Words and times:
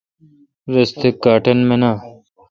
رس 0.73 0.89
تہ 0.99 1.09
کاٹن 1.23 1.59
منان۔ 1.67 1.97